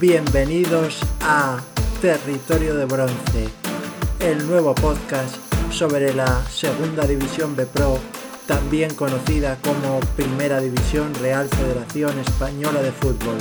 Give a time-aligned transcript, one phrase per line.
[0.00, 1.60] Bienvenidos a
[2.00, 3.48] Territorio de Bronce,
[4.20, 5.36] el nuevo podcast
[5.70, 7.98] sobre la Segunda División B Pro,
[8.46, 13.36] también conocida como Primera División Real Federación Española de Fútbol.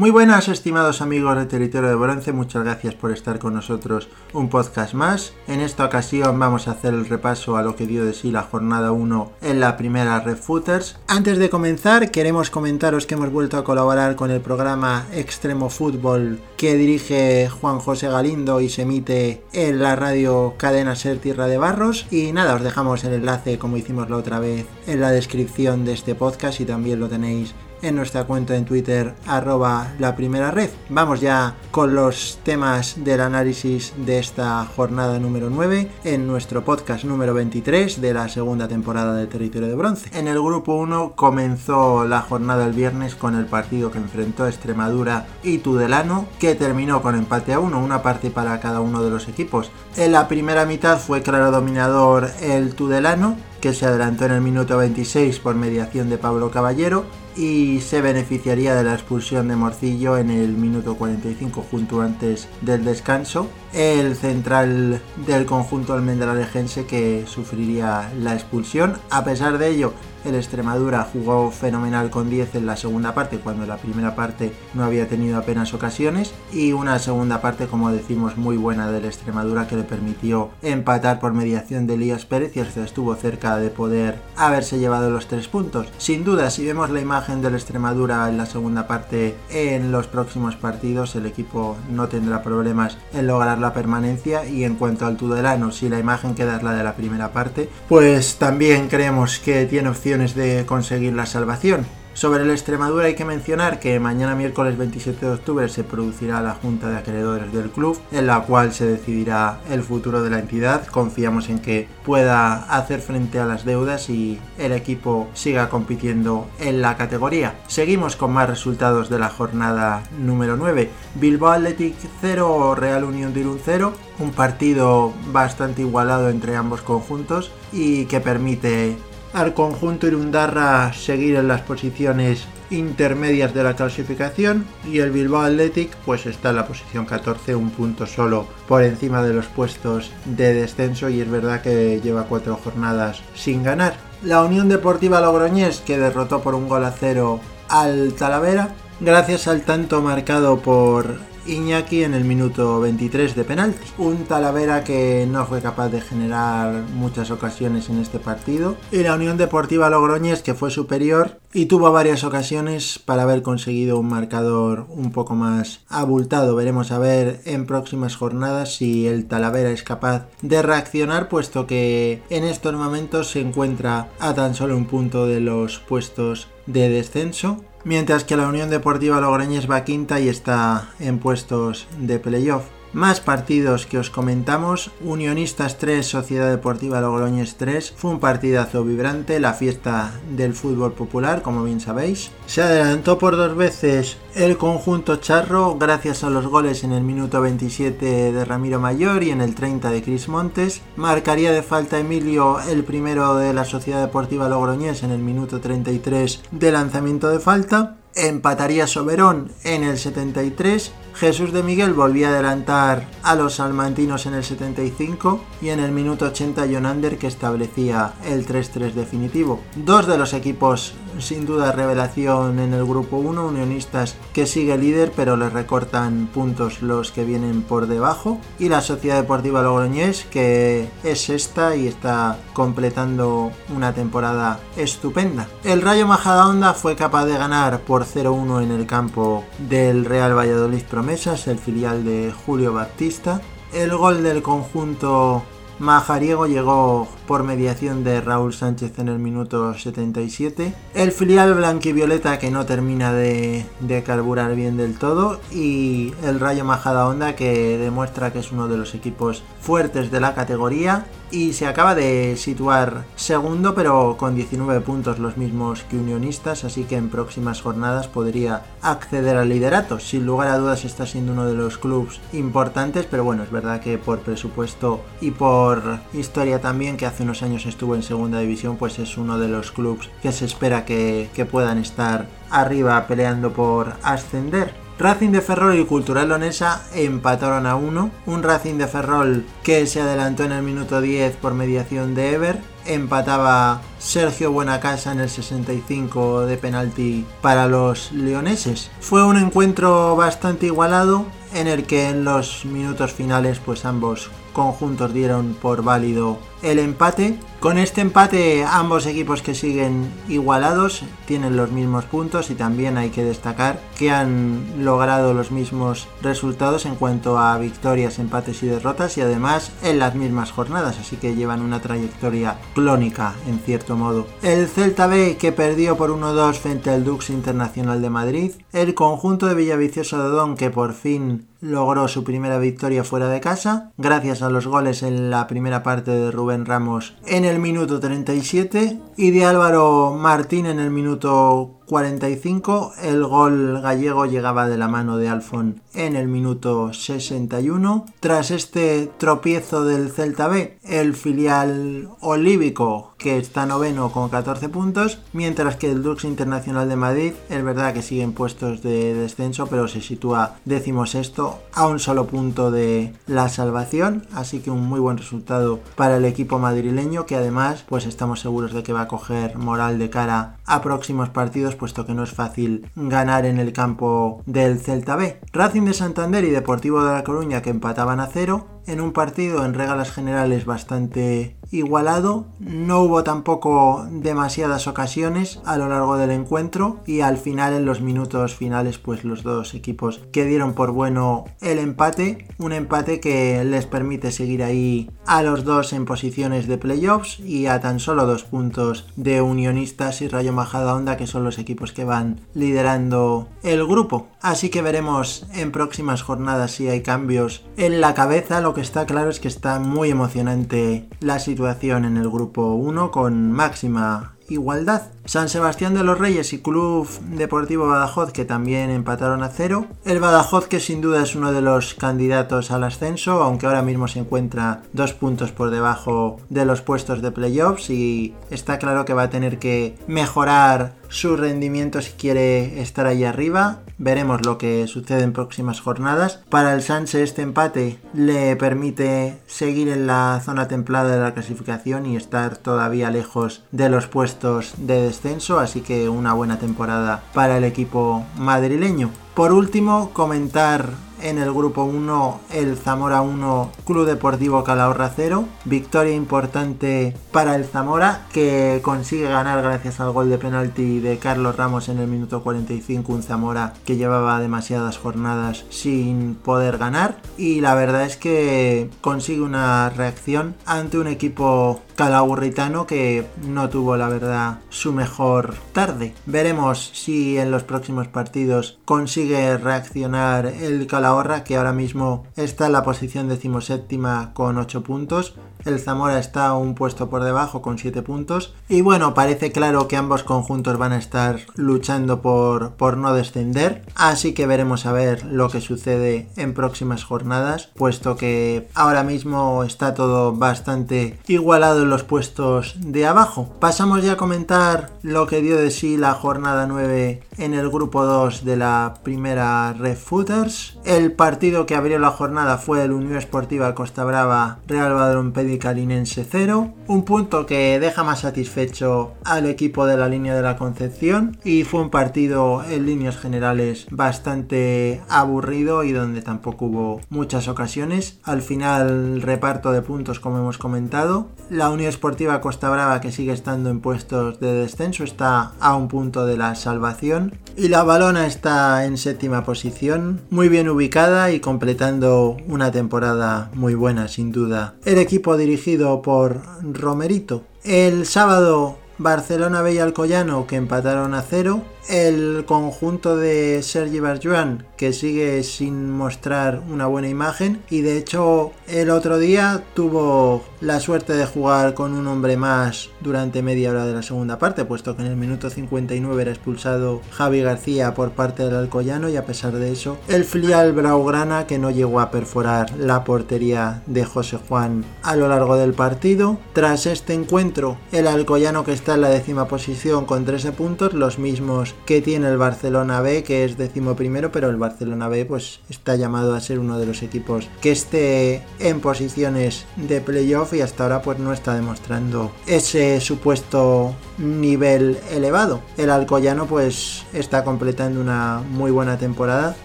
[0.00, 4.48] Muy buenas, estimados amigos de Territorio de Bronce, muchas gracias por estar con nosotros un
[4.48, 5.34] podcast más.
[5.46, 8.40] En esta ocasión vamos a hacer el repaso a lo que dio de sí la
[8.40, 10.96] jornada 1 en la primera Red Footers.
[11.06, 16.40] Antes de comenzar, queremos comentaros que hemos vuelto a colaborar con el programa Extremo Fútbol
[16.56, 21.58] que dirige Juan José Galindo y se emite en la radio Cadena Ser Tierra de
[21.58, 22.06] Barros.
[22.10, 25.92] Y nada, os dejamos el enlace como hicimos la otra vez en la descripción de
[25.92, 30.70] este podcast y también lo tenéis en nuestra cuenta en Twitter arroba la primera red.
[30.88, 37.04] Vamos ya con los temas del análisis de esta jornada número 9 en nuestro podcast
[37.04, 40.10] número 23 de la segunda temporada de Territorio de Bronce.
[40.18, 45.26] En el grupo 1 comenzó la jornada el viernes con el partido que enfrentó Extremadura
[45.42, 49.28] y Tudelano que terminó con empate a 1, una parte para cada uno de los
[49.28, 49.70] equipos.
[49.96, 54.76] En la primera mitad fue claro dominador el Tudelano que se adelantó en el minuto
[54.78, 57.04] 26 por mediación de Pablo Caballero
[57.36, 62.84] y se beneficiaría de la expulsión de Morcillo en el minuto 45 junto antes del
[62.84, 63.48] descanso.
[63.72, 68.98] El central del conjunto almendralejense que sufriría la expulsión.
[69.10, 69.92] A pesar de ello,
[70.24, 74.52] el Extremadura jugó fenomenal con 10 en la segunda parte, cuando en la primera parte
[74.74, 76.32] no había tenido apenas ocasiones.
[76.52, 81.32] Y una segunda parte, como decimos, muy buena del Extremadura que le permitió empatar por
[81.32, 85.88] mediación de Elías Pérez y hasta estuvo cerca de poder haberse llevado los tres puntos.
[85.98, 90.56] Sin duda, si vemos la imagen del Extremadura en la segunda parte en los próximos
[90.56, 94.46] partidos, el equipo no tendrá problemas en lograr la permanencia.
[94.46, 97.68] Y en cuanto al Tudelano, si la imagen queda es la de la primera parte,
[97.88, 101.86] pues también creemos que tiene opción de conseguir la salvación.
[102.14, 106.54] Sobre el Extremadura hay que mencionar que mañana miércoles 27 de octubre se producirá la
[106.54, 110.84] Junta de Acreedores del club, en la cual se decidirá el futuro de la entidad.
[110.88, 116.82] Confiamos en que pueda hacer frente a las deudas y el equipo siga compitiendo en
[116.82, 117.54] la categoría.
[117.68, 120.90] Seguimos con más resultados de la jornada número 9.
[121.14, 123.94] Bilbao Athletic 0, Real Unión de Irún 0.
[124.18, 128.96] Un partido bastante igualado entre ambos conjuntos y que permite
[129.32, 135.94] al conjunto Irundarra seguir en las posiciones intermedias de la clasificación y el Bilbao Athletic
[136.04, 140.54] pues está en la posición 14, un punto solo por encima de los puestos de
[140.54, 143.94] descenso y es verdad que lleva cuatro jornadas sin ganar.
[144.22, 148.70] La Unión Deportiva Logroñés que derrotó por un gol a cero al Talavera
[149.00, 151.18] gracias al tanto marcado por
[151.50, 153.86] Iñaki en el minuto 23 de penalti.
[153.98, 158.76] Un Talavera que no fue capaz de generar muchas ocasiones en este partido.
[158.92, 163.98] Y la Unión Deportiva Logroñés que fue superior y tuvo varias ocasiones para haber conseguido
[163.98, 166.54] un marcador un poco más abultado.
[166.54, 172.22] Veremos a ver en próximas jornadas si el Talavera es capaz de reaccionar puesto que
[172.30, 177.64] en estos momentos se encuentra a tan solo un punto de los puestos de descenso
[177.84, 182.79] mientras que la Unión Deportiva Logroñés va quinta y está en puestos de playoff.
[182.92, 189.38] Más partidos que os comentamos, Unionistas 3, Sociedad Deportiva Logroñés 3, fue un partidazo vibrante,
[189.38, 192.32] la fiesta del fútbol popular, como bien sabéis.
[192.46, 197.40] Se adelantó por dos veces el conjunto charro gracias a los goles en el minuto
[197.40, 200.82] 27 de Ramiro Mayor y en el 30 de Cris Montes.
[200.96, 206.42] Marcaría de falta Emilio el primero de la Sociedad Deportiva Logroñés en el minuto 33
[206.50, 207.99] de lanzamiento de falta.
[208.20, 214.34] Empataría Soberón en el 73 Jesús de Miguel volvía a adelantar a los salmantinos en
[214.34, 219.60] el 75 y en el minuto 80 Jonander que establecía el 3-3 definitivo.
[219.76, 225.12] Dos de los equipos sin duda revelación en el grupo 1, Unionistas que sigue líder
[225.14, 230.88] pero le recortan puntos los que vienen por debajo y la Sociedad Deportiva Logroñés que
[231.04, 235.48] es esta y está completando una temporada estupenda.
[235.64, 240.82] El Rayo Majadahonda fue capaz de ganar por 0-1 en el campo del Real Valladolid
[240.82, 243.40] Promesas, el filial de Julio Baptista.
[243.72, 245.44] El gol del conjunto
[245.80, 250.74] Majariego llegó por mediación de Raúl Sánchez en el minuto 77.
[250.94, 253.64] El filial blanquivioleta que no termina de,
[254.04, 255.40] carburar bien del todo.
[255.50, 260.20] Y el Rayo Majada Honda que demuestra que es uno de los equipos fuertes de
[260.20, 261.06] la categoría.
[261.30, 266.84] Y se acaba de situar segundo pero con 19 puntos los mismos que Unionistas, así
[266.84, 270.00] que en próximas jornadas podría acceder al liderato.
[270.00, 273.80] Sin lugar a dudas está siendo uno de los clubes importantes, pero bueno, es verdad
[273.80, 278.76] que por presupuesto y por historia también, que hace unos años estuvo en segunda división,
[278.76, 283.52] pues es uno de los clubes que se espera que, que puedan estar arriba peleando
[283.52, 284.89] por ascender.
[285.00, 288.10] Racing de Ferrol y Cultural Lonesa empataron a uno.
[288.26, 292.58] Un Racing de Ferrol que se adelantó en el minuto 10 por mediación de Ever.
[292.84, 298.90] Empataba Sergio Buenacasa en el 65 de penalti para los leoneses.
[299.00, 301.24] Fue un encuentro bastante igualado
[301.54, 307.38] en el que en los minutos finales pues ambos conjuntos dieron por válido el empate.
[307.60, 313.10] Con este empate ambos equipos que siguen igualados tienen los mismos puntos y también hay
[313.10, 319.18] que destacar que han logrado los mismos resultados en cuanto a victorias, empates y derrotas
[319.18, 324.26] y además en las mismas jornadas, así que llevan una trayectoria clónica en cierto modo.
[324.42, 329.46] El Celta B que perdió por 1-2 frente al Dux Internacional de Madrid, el conjunto
[329.46, 334.40] de Villaviciosa de Don que por fin logró su primera victoria fuera de casa, gracias
[334.40, 339.30] a los goles en la primera parte de Rubén Ramos en el minuto 37 y
[339.30, 342.92] de Álvaro Martín en el minuto 45.
[343.02, 348.06] El gol gallego llegaba de la mano de Alfon en el minuto 61.
[348.20, 355.18] Tras este tropiezo del Celta B, el filial olívico que está noveno con 14 puntos,
[355.32, 359.66] mientras que el Dux Internacional de Madrid es verdad que sigue en puestos de descenso,
[359.66, 364.86] pero se sitúa décimo sexto a un solo punto de la salvación, así que un
[364.86, 369.02] muy buen resultado para el equipo madrileño que además pues estamos seguros de que va
[369.02, 373.58] a coger moral de cara a próximos partidos puesto que no es fácil ganar en
[373.58, 375.40] el campo del Celta B.
[375.52, 379.64] Racing de Santander y Deportivo de La Coruña que empataban a cero en un partido
[379.64, 382.46] en regalas generales bastante igualado.
[382.58, 388.00] No hubo tampoco demasiadas ocasiones a lo largo del encuentro y al final en los
[388.00, 393.64] minutos finales pues los dos equipos que dieron por bueno el empate, un empate que
[393.64, 398.26] les permite seguir ahí a los dos en posiciones de playoffs y a tan solo
[398.26, 403.86] dos puntos de Unionistas y Rayo Majadahonda que son los equipos que van liderando el
[403.86, 404.28] grupo.
[404.42, 408.60] Así que veremos en próximas jornadas si hay cambios en la cabeza.
[408.74, 413.52] Que está claro es que está muy emocionante la situación en el grupo 1 con
[413.52, 415.02] máxima igualdad.
[415.24, 419.86] San Sebastián de los Reyes y Club Deportivo Badajoz que también empataron a cero.
[420.04, 424.08] El Badajoz que sin duda es uno de los candidatos al ascenso, aunque ahora mismo
[424.08, 429.14] se encuentra dos puntos por debajo de los puestos de playoffs y está claro que
[429.14, 433.80] va a tener que mejorar su rendimiento si quiere estar ahí arriba.
[434.02, 436.40] Veremos lo que sucede en próximas jornadas.
[436.48, 442.06] Para el Sanse este empate le permite seguir en la zona templada de la clasificación
[442.06, 447.58] y estar todavía lejos de los puestos de descenso, así que una buena temporada para
[447.58, 449.10] el equipo madrileño.
[449.34, 450.86] Por último, comentar
[451.22, 455.44] en el grupo 1 el Zamora 1 Club Deportivo Calahorra 0.
[455.64, 461.56] Victoria importante para el Zamora que consigue ganar gracias al gol de penalti de Carlos
[461.56, 463.12] Ramos en el minuto 45.
[463.12, 467.20] Un Zamora que llevaba demasiadas jornadas sin poder ganar.
[467.36, 473.94] Y la verdad es que consigue una reacción ante un equipo calahurritano que no tuvo
[473.98, 476.14] la verdad su mejor tarde.
[476.24, 482.72] Veremos si en los próximos partidos consigue reaccionar el Calahorra que ahora mismo está en
[482.72, 485.34] la posición decimoséptima con 8 puntos.
[485.64, 488.54] El Zamora está un puesto por debajo con 7 puntos.
[488.68, 493.82] Y bueno, parece claro que ambos conjuntos van a estar luchando por, por no descender.
[493.94, 499.64] Así que veremos a ver lo que sucede en próximas jornadas, puesto que ahora mismo
[499.64, 503.54] está todo bastante igualado en los puestos de abajo.
[503.60, 508.04] Pasamos ya a comentar lo que dio de sí la jornada 9 en el grupo
[508.04, 510.78] 2 de la primera Red Footers.
[510.84, 516.26] El partido que abrió la jornada fue el Unión Esportiva Costa Brava Real Badrón Calinense
[516.28, 521.38] 0, un punto que deja más satisfecho al equipo de la línea de la Concepción
[521.44, 528.18] y fue un partido en líneas generales bastante aburrido y donde tampoco hubo muchas ocasiones.
[528.24, 531.28] Al final reparto de puntos como hemos comentado.
[531.50, 535.88] La Unión Esportiva Costa Brava que sigue estando en puestos de descenso está a un
[535.88, 541.40] punto de la salvación y la balona está en séptima posición, muy bien ubicada y
[541.40, 544.74] completando una temporada muy buena sin duda.
[544.84, 547.42] El equipo dirigido por Romerito.
[547.64, 554.92] El sábado Barcelona Bella Alcoyano que empataron a cero el conjunto de Sergi Barjuan que
[554.92, 561.14] sigue sin mostrar una buena imagen y de hecho el otro día tuvo la suerte
[561.14, 565.02] de jugar con un hombre más durante media hora de la segunda parte, puesto que
[565.02, 569.52] en el minuto 59 era expulsado Javi García por parte del Alcoyano y a pesar
[569.52, 574.84] de eso el filial Braugrana que no llegó a perforar la portería de José Juan
[575.02, 576.38] a lo largo del partido.
[576.52, 581.18] Tras este encuentro el Alcoyano que está en la décima posición con 13 puntos, los
[581.18, 585.60] mismos que tiene el Barcelona B que es décimo primero, pero el Barcelona B pues
[585.68, 590.60] está llamado a ser uno de los equipos que esté en posiciones de playoff y
[590.60, 595.60] hasta ahora pues no está demostrando ese supuesto nivel elevado.
[595.76, 599.56] El Alcoyano pues está completando una muy buena temporada,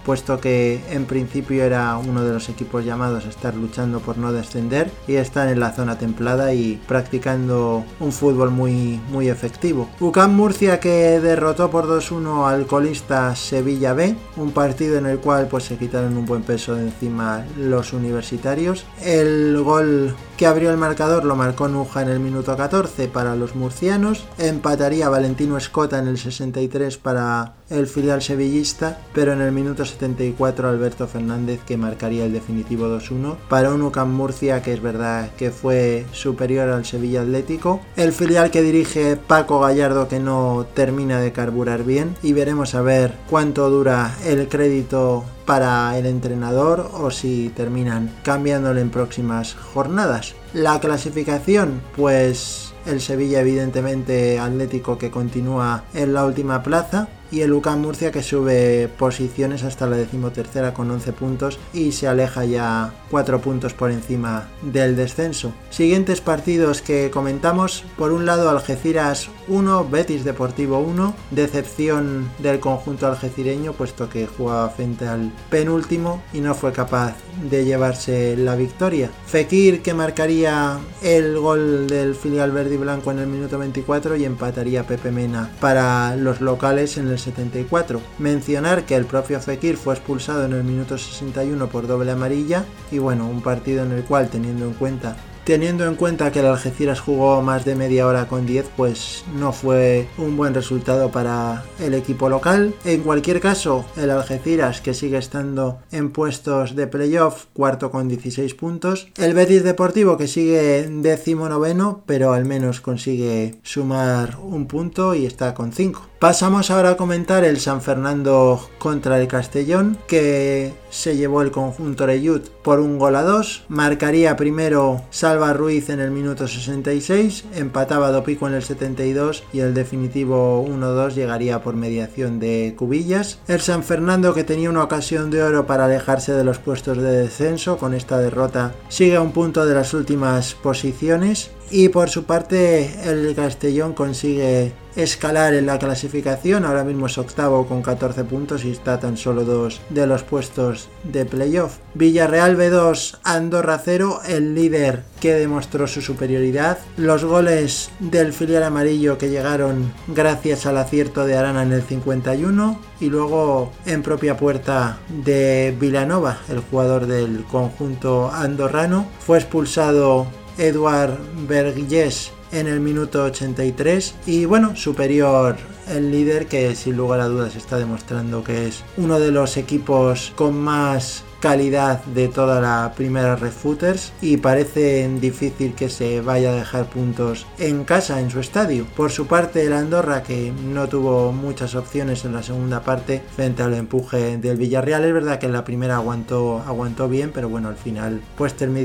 [0.06, 4.32] puesto que en principio era uno de los equipos llamados a estar luchando por no
[4.32, 9.90] descender y están en la zona templada y practicando un fútbol muy muy efectivo.
[10.00, 15.48] UCAM Murcia que derrotó por 2-1 al colista Sevilla B, un partido en el cual
[15.48, 18.86] pues se quitaron un buen peso de encima los universitarios.
[19.02, 23.56] El gol que abrió el marcador lo marcó Nuja en el minuto 14 para los
[23.56, 29.86] murcianos, empataría Valentino Escota en el 63 para el filial sevillista, pero en el minuto
[29.86, 35.32] 74 Alberto Fernández que marcaría el definitivo 2-1 para un UCAM Murcia que es verdad
[35.38, 41.20] que fue superior al Sevilla Atlético, el filial que dirige Paco Gallardo que no termina
[41.20, 47.12] de carburar bien y veremos a ver cuánto dura el crédito para el entrenador o
[47.12, 50.36] si terminan cambiándole en próximas jornadas.
[50.54, 57.54] La clasificación, pues el Sevilla evidentemente Atlético que continúa en la última plaza y el
[57.54, 62.94] UCAM Murcia que sube posiciones hasta la decimotercera con 11 puntos y se aleja ya
[63.10, 65.52] 4 puntos por encima del descenso.
[65.70, 73.08] Siguientes partidos que comentamos, por un lado Algeciras 1, Betis Deportivo 1, decepción del conjunto
[73.08, 77.16] algecireño puesto que jugaba frente al penúltimo y no fue capaz
[77.50, 79.10] de llevarse la victoria.
[79.26, 84.26] Fekir que marcaría el gol del filial verde y blanco en el minuto 24 y
[84.26, 88.02] empataría Pepe Mena para los locales en el 74.
[88.20, 93.00] Mencionar que el propio Fekir fue expulsado en el minuto 61 por doble amarilla y
[93.00, 97.00] bueno, un partido en el cual teniendo en cuenta Teniendo en cuenta que el Algeciras
[97.00, 101.94] jugó más de media hora con 10, pues no fue un buen resultado para el
[101.94, 102.74] equipo local.
[102.84, 108.56] En cualquier caso, el Algeciras que sigue estando en puestos de playoff, cuarto con 16
[108.56, 109.08] puntos.
[109.18, 115.28] El Betis Deportivo que sigue décimo noveno, pero al menos consigue sumar un punto y
[115.28, 116.10] está con 5.
[116.18, 122.06] Pasamos ahora a comentar el San Fernando contra el Castellón, que se llevó el conjunto
[122.06, 123.64] Reyut por un gol a dos.
[123.68, 129.74] Marcaría primero Salva Ruiz en el minuto 66, empataba Dopico en el 72 y el
[129.74, 133.40] definitivo 1-2 llegaría por mediación de Cubillas.
[133.48, 137.12] El San Fernando, que tenía una ocasión de oro para alejarse de los puestos de
[137.12, 141.52] descenso, con esta derrota sigue a un punto de las últimas posiciones.
[141.72, 146.66] Y por su parte, el Castellón consigue escalar en la clasificación.
[146.66, 150.90] Ahora mismo es octavo con 14 puntos y está tan solo dos de los puestos
[151.04, 151.78] de playoff.
[151.94, 156.78] Villarreal B2, Andorra 0, el líder que demostró su superioridad.
[156.98, 162.80] Los goles del filial amarillo que llegaron gracias al acierto de Arana en el 51
[163.00, 171.18] y luego en propia puerta de Vilanova, el jugador del conjunto andorrano, fue expulsado Eduard
[171.48, 175.58] Berguillés en el minuto 83 y bueno, superior
[175.90, 180.32] el líder que sin lugar a dudas está demostrando que es uno de los equipos
[180.36, 186.56] con más calidad de toda la primera Refooters y parece difícil que se vaya a
[186.56, 188.86] dejar puntos en casa en su estadio.
[188.96, 193.64] Por su parte el Andorra que no tuvo muchas opciones en la segunda parte frente
[193.64, 197.70] al empuje del Villarreal es verdad que en la primera aguantó aguantó bien pero bueno
[197.70, 198.76] al final pues terminó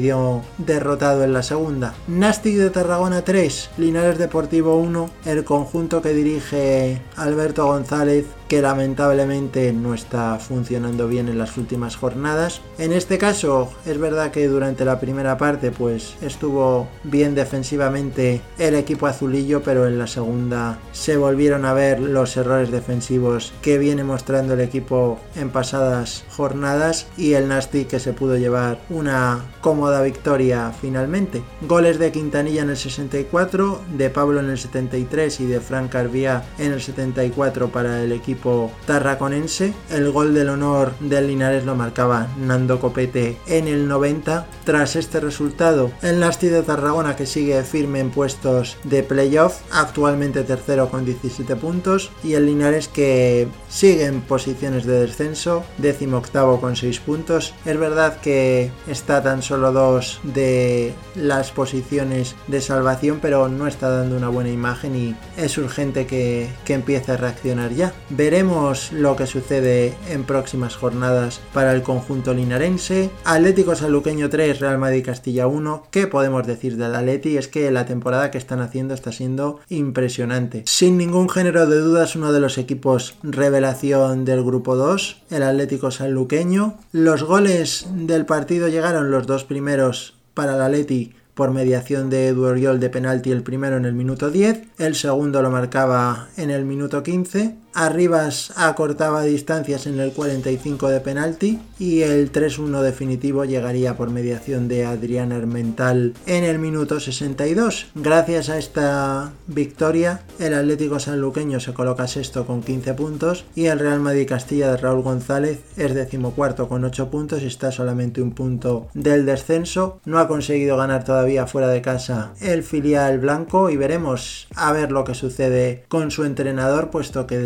[0.58, 1.94] derrotado en la segunda.
[2.08, 9.72] Nastic de Tarragona 3, Linares Deportivo 1, el conjunto que dirige Alberto González que lamentablemente
[9.72, 12.60] no está funcionando bien en las últimas jornadas.
[12.78, 18.74] En este caso es verdad que durante la primera parte pues estuvo bien defensivamente el
[18.74, 24.02] equipo azulillo, pero en la segunda se volvieron a ver los errores defensivos que viene
[24.02, 30.02] mostrando el equipo en pasadas jornadas y el Nasty que se pudo llevar una cómoda
[30.02, 31.44] victoria finalmente.
[31.60, 36.42] Goles de Quintanilla en el 64, de Pablo en el 73 y de Frank Arbia
[36.58, 38.39] en el 74 para el equipo
[38.86, 39.74] tarraconense.
[39.90, 44.46] El gol del honor del Linares lo marcaba Nando Copete en el 90.
[44.64, 50.42] Tras este resultado, el Nasti de Tarragona que sigue firme en puestos de playoff, actualmente
[50.42, 56.60] tercero con 17 puntos, y el Linares que sigue en posiciones de descenso, décimo octavo
[56.60, 57.54] con 6 puntos.
[57.64, 63.88] Es verdad que está tan solo dos de las posiciones de salvación, pero no está
[63.90, 67.92] dando una buena imagen y es urgente que, que empiece a reaccionar ya.
[68.30, 73.10] Veremos lo que sucede en próximas jornadas para el conjunto linarense.
[73.24, 75.88] Atlético Saluqueño 3, Real Madrid Castilla 1.
[75.90, 77.36] ¿Qué podemos decir del Atleti?
[77.36, 80.62] Es que la temporada que están haciendo está siendo impresionante.
[80.66, 85.90] Sin ningún género de dudas, uno de los equipos revelación del grupo 2, el Atlético
[85.90, 86.76] Sanluqueño.
[86.92, 92.44] Los goles del partido llegaron los dos primeros para el Atleti por mediación de Edu
[92.44, 96.66] Oriol de penalti el primero en el minuto 10, el segundo lo marcaba en el
[96.66, 103.96] minuto 15 Arribas acortaba distancias en el 45 de penalti y el 3-1 definitivo llegaría
[103.96, 107.86] por mediación de Adrián Armental en el minuto 62.
[107.94, 113.78] Gracias a esta victoria, el Atlético Sanluqueño se coloca sexto con 15 puntos y el
[113.78, 118.32] Real Madrid Castilla de Raúl González es decimocuarto con 8 puntos y está solamente un
[118.32, 120.00] punto del descenso.
[120.04, 124.90] No ha conseguido ganar todavía fuera de casa el filial blanco y veremos a ver
[124.90, 127.38] lo que sucede con su entrenador puesto que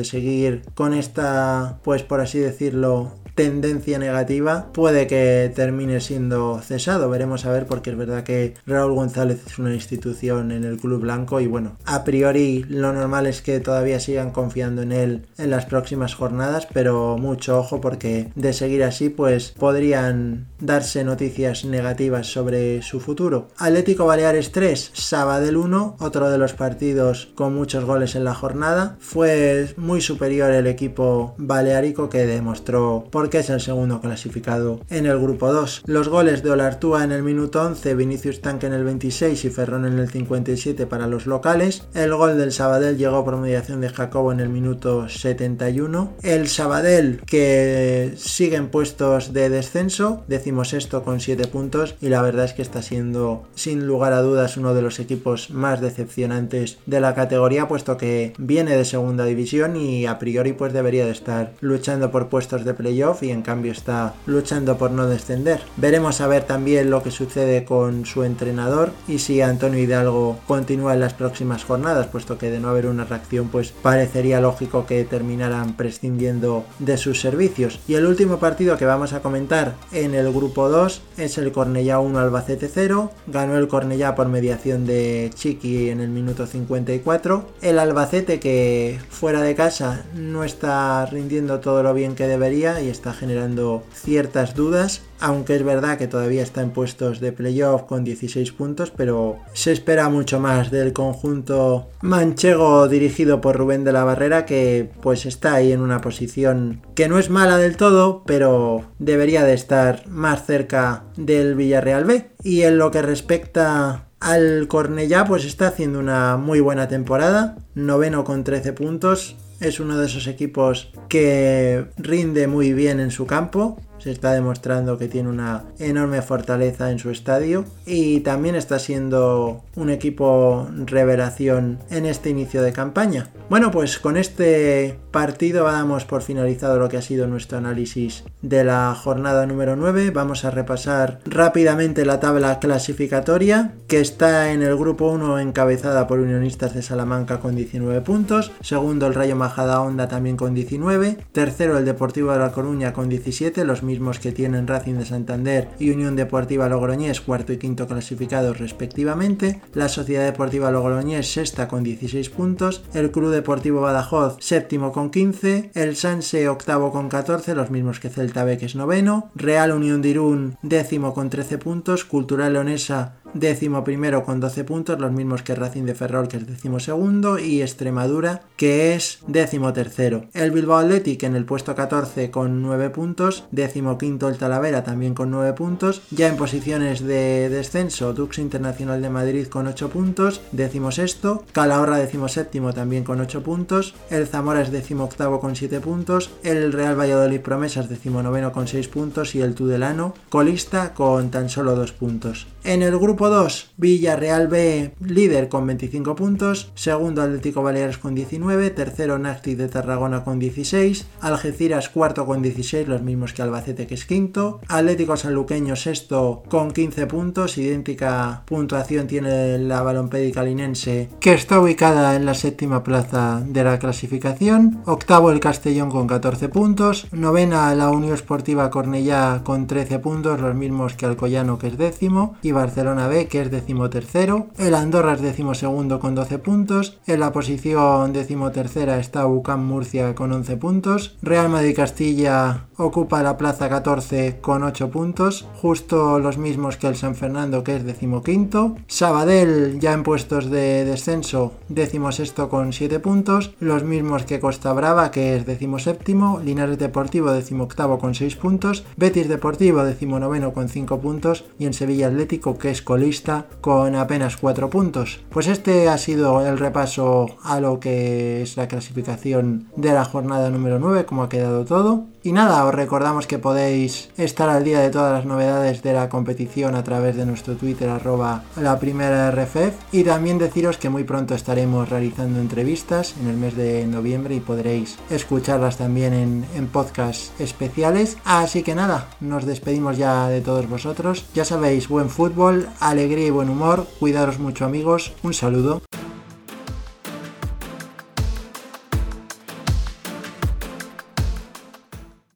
[0.74, 7.10] con esta, pues por así decirlo, tendencia negativa, puede que termine siendo cesado.
[7.10, 11.00] Veremos a ver, porque es verdad que Raúl González es una institución en el club
[11.00, 15.50] blanco y bueno, a priori lo normal es que todavía sigan confiando en él en
[15.50, 22.26] las próximas jornadas, pero mucho ojo porque de seguir así, pues podrían darse noticias negativas
[22.26, 23.48] sobre su futuro.
[23.58, 28.96] Atlético Baleares 3, Sabadell 1, otro de los partidos con muchos goles en la jornada.
[29.00, 35.06] Fue muy superior el equipo balearico que demostró por que es el segundo clasificado en
[35.06, 35.82] el grupo 2.
[35.86, 39.86] Los goles de Olartúa en el minuto 11, Vinicius Tanque en el 26 y Ferrón
[39.86, 41.86] en el 57 para los locales.
[41.94, 46.14] El gol del Sabadell llegó por mediación de Jacobo en el minuto 71.
[46.22, 52.22] El Sabadell que sigue en puestos de descenso, decimos esto con 7 puntos y la
[52.22, 56.78] verdad es que está siendo sin lugar a dudas uno de los equipos más decepcionantes
[56.86, 61.12] de la categoría puesto que viene de segunda división y a priori pues debería de
[61.12, 65.60] estar luchando por puestos de playoff y en cambio está luchando por no descender.
[65.76, 70.94] Veremos a ver también lo que sucede con su entrenador y si Antonio Hidalgo continúa
[70.94, 75.04] en las próximas jornadas, puesto que de no haber una reacción pues parecería lógico que
[75.04, 77.80] terminaran prescindiendo de sus servicios.
[77.88, 81.98] Y el último partido que vamos a comentar en el grupo 2 es el Cornellá
[81.98, 83.10] 1 Albacete 0.
[83.26, 87.46] Ganó el Cornellá por mediación de Chiqui en el minuto 54.
[87.62, 92.88] El Albacete que fuera de casa no está rindiendo todo lo bien que debería y
[92.88, 97.82] está está generando ciertas dudas, aunque es verdad que todavía está en puestos de playoff
[97.82, 103.92] con 16 puntos, pero se espera mucho más del conjunto manchego dirigido por Rubén de
[103.92, 108.22] la Barrera, que pues está ahí en una posición que no es mala del todo,
[108.24, 112.30] pero debería de estar más cerca del Villarreal B.
[112.42, 118.24] Y en lo que respecta al Cornellá, pues está haciendo una muy buena temporada, noveno
[118.24, 123.80] con 13 puntos, es uno de esos equipos que rinde muy bien en su campo
[124.04, 129.64] se está demostrando que tiene una enorme fortaleza en su estadio y también está siendo
[129.76, 133.30] un equipo revelación en este inicio de campaña.
[133.48, 138.64] Bueno, pues con este partido damos por finalizado lo que ha sido nuestro análisis de
[138.64, 140.10] la jornada número 9.
[140.10, 146.18] Vamos a repasar rápidamente la tabla clasificatoria que está en el grupo 1 encabezada por
[146.18, 151.78] Unionistas de Salamanca con 19 puntos, segundo el Rayo Majada Honda también con 19, tercero
[151.78, 155.90] el Deportivo de La Coruña con 17, los mismos que tienen Racing de Santander y
[155.90, 162.28] Unión Deportiva Logroñés, cuarto y quinto clasificados respectivamente, la Sociedad Deportiva Logroñés sexta con 16
[162.30, 168.00] puntos, el Club Deportivo Badajoz séptimo con 15, el Sanse octavo con 14, los mismos
[168.00, 172.52] que Celta B que es noveno, Real Unión de Irún décimo con 13 puntos, Cultural
[172.52, 176.80] Leonesa décimo primero con 12 puntos, los mismos que Racing de Ferrol, que es décimo
[176.80, 180.24] segundo, y Extremadura, que es décimo tercero.
[180.32, 185.14] El Bilbao Athletic en el puesto 14 con 9 puntos, décimo quinto el Talavera también
[185.14, 190.40] con 9 puntos, ya en posiciones de descenso, Dux Internacional de Madrid con 8 puntos,
[190.52, 195.56] décimo sexto, Calahorra décimo séptimo también con 8 puntos, el Zamora es décimo octavo con
[195.56, 201.30] 7 puntos, el Real Valladolid Promesas décimo con 6 puntos y el Tudelano colista con
[201.30, 202.46] tan solo 2 puntos.
[202.62, 208.14] En el grupo Grupo 2, Villarreal B, líder con 25 puntos, segundo Atlético Baleares con
[208.14, 213.86] 19, tercero Nacti de Tarragona con 16, Algeciras cuarto con 16, los mismos que Albacete
[213.86, 221.08] que es quinto, Atlético Sanluqueño sexto con 15 puntos, idéntica puntuación tiene la balompédica linense
[221.18, 226.50] que está ubicada en la séptima plaza de la clasificación, octavo el Castellón con 14
[226.50, 231.78] puntos, novena la Unión Esportiva Cornellá con 13 puntos, los mismos que Alcoyano que es
[231.78, 237.32] décimo, y Barcelona Que es decimotercero, el Andorra es decimosegundo con 12 puntos, en la
[237.32, 244.38] posición decimotercera está UCAM Murcia con 11 puntos, Real Madrid Castilla ocupa la plaza 14
[244.40, 249.92] con 8 puntos, justo los mismos que el San Fernando que es decimoquinto, Sabadell ya
[249.92, 255.46] en puestos de descenso decimosexto con 7 puntos, los mismos que Costa Brava que es
[255.46, 261.44] decimoséptimo, Linares Deportivo decimoctavo con 6 puntos, Betis Deportivo decimonoveno con 5 puntos.
[261.58, 265.20] Y en Sevilla Atlético que es colista con apenas 4 puntos.
[265.30, 270.50] Pues este ha sido el repaso a lo que es la clasificación de la jornada
[270.50, 272.06] número 9, como ha quedado todo.
[272.24, 276.08] Y nada, os recordamos que podéis estar al día de todas las novedades de la
[276.08, 281.04] competición a través de nuestro Twitter arroba la primera RFF y también deciros que muy
[281.04, 286.66] pronto estaremos realizando entrevistas en el mes de noviembre y podréis escucharlas también en, en
[286.66, 288.16] podcasts especiales.
[288.24, 291.26] Así que nada, nos despedimos ya de todos vosotros.
[291.34, 293.86] Ya sabéis, buen fútbol, alegría y buen humor.
[294.00, 295.12] Cuidaros mucho amigos.
[295.22, 295.82] Un saludo.